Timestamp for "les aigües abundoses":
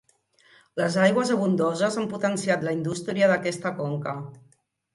0.79-1.99